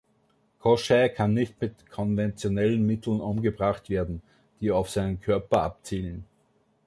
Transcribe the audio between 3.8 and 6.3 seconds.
werden, die auf seinen Körper abzielen.